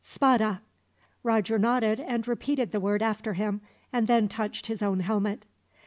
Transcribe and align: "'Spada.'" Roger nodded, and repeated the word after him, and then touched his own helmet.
"'Spada.'" 0.03 0.61
Roger 1.21 1.59
nodded, 1.59 1.99
and 1.99 2.27
repeated 2.27 2.71
the 2.71 2.79
word 2.79 3.03
after 3.03 3.33
him, 3.33 3.61
and 3.93 4.07
then 4.07 4.27
touched 4.27 4.65
his 4.65 4.81
own 4.81 5.01
helmet. 5.01 5.45